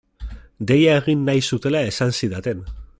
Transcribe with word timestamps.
Deia 0.71 0.95
egin 1.01 1.21
nahi 1.29 1.45
zutela 1.51 1.85
esan 1.93 2.19
zidaten. 2.23 2.67